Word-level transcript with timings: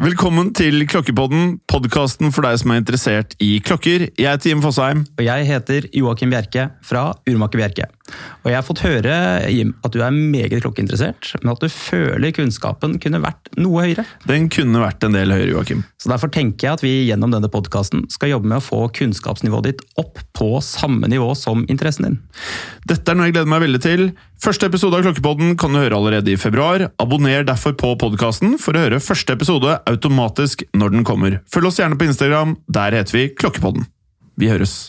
Velkommen 0.00 0.48
til 0.56 0.86
Klokkepodden, 0.88 1.58
podkasten 1.68 2.30
for 2.32 2.46
deg 2.46 2.54
som 2.62 2.70
er 2.72 2.78
interessert 2.80 3.34
i 3.36 3.58
klokker. 3.60 4.06
Jeg 4.16 4.30
heter 4.32 4.48
Jim 4.48 4.62
Fosheim. 4.64 5.02
Og 5.18 5.26
jeg 5.26 5.44
heter 5.44 5.90
Joakim 5.92 6.32
Bjerke 6.32 6.70
fra 6.88 7.02
Urmaker 7.28 7.60
Bjerke. 7.60 7.84
Og 8.42 8.50
jeg 8.50 8.56
har 8.58 8.66
fått 8.66 8.82
høre, 8.84 9.14
Jim, 9.52 9.74
at 9.84 9.94
du 9.94 10.00
er 10.04 10.14
meget 10.14 10.62
klokkeinteressert, 10.62 11.34
men 11.42 11.52
at 11.52 11.62
du 11.62 11.68
føler 11.72 12.32
kunnskapen 12.36 12.96
kunne 13.02 13.20
vært 13.22 13.50
noe 13.60 13.84
høyere. 13.84 14.06
Den 14.28 14.48
kunne 14.52 14.82
vært 14.82 15.04
en 15.06 15.16
del 15.16 15.34
høyere, 15.34 15.52
Joakim. 15.52 15.84
Så 16.00 16.12
derfor 16.12 16.32
tenker 16.32 16.68
jeg 16.68 16.78
at 16.78 16.84
vi 16.84 16.94
gjennom 17.08 17.34
denne 17.34 17.50
podkasten 17.52 18.06
skal 18.12 18.32
jobbe 18.34 18.50
med 18.50 18.60
å 18.60 18.64
få 18.64 18.80
kunnskapsnivået 18.96 19.70
ditt 19.70 19.84
opp 20.00 20.22
på 20.36 20.52
samme 20.64 21.10
nivå 21.10 21.32
som 21.38 21.66
interessen 21.68 22.08
din. 22.08 22.18
Dette 22.88 23.12
er 23.12 23.18
noe 23.18 23.28
jeg 23.28 23.36
gleder 23.36 23.52
meg 23.52 23.64
veldig 23.66 23.82
til. 23.84 24.06
Første 24.40 24.70
episode 24.70 24.96
av 24.96 25.04
Klokkepodden 25.04 25.56
kan 25.60 25.74
du 25.74 25.82
høre 25.82 25.98
allerede 25.98 26.32
i 26.32 26.38
februar. 26.40 26.86
Abonner 27.02 27.44
derfor 27.44 27.76
på 27.76 27.92
podkasten 28.00 28.56
for 28.62 28.76
å 28.76 28.86
høre 28.86 29.02
første 29.04 29.36
episode 29.36 29.76
automatisk 29.90 30.64
når 30.72 30.96
den 30.96 31.04
kommer. 31.08 31.42
Følg 31.52 31.68
oss 31.68 31.82
gjerne 31.82 32.00
på 32.00 32.08
Instagram. 32.08 32.56
Der 32.72 32.96
heter 32.96 33.18
vi 33.18 33.28
Klokkepodden. 33.36 33.84
Vi 34.40 34.48
høres. 34.48 34.80